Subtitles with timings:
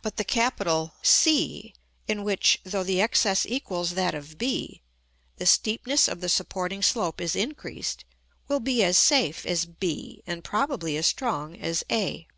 [0.00, 1.74] But the capital c,
[2.06, 4.80] in which, though the excess equals that of b,
[5.38, 8.04] the steepness of the supporting slope is increased,
[8.46, 12.28] will be as safe as b, and probably as strong as a.